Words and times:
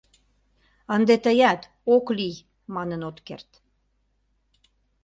—Ынде 0.95 1.15
тыят 1.23 1.61
«ок 1.95 2.05
лий» 2.17 2.37
манын 2.75 3.01
от 3.09 3.17
керт. 3.27 3.49